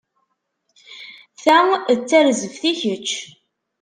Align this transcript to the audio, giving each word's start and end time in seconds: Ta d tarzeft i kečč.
Ta 1.43 1.57
d 1.97 1.99
tarzeft 2.09 2.63
i 2.71 2.73
kečč. 2.79 3.09